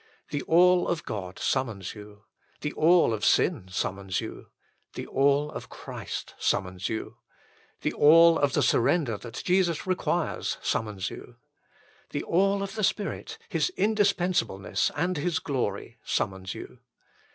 [0.31, 2.23] The All of God summons you.
[2.61, 4.47] The All of sin summons you.
[4.95, 7.17] The All of Christ summons you.
[7.81, 11.35] The All of the surrender that Jesus requires summons you.
[12.09, 16.79] The All of the Spirit, His indispensableness and His glory, summons you.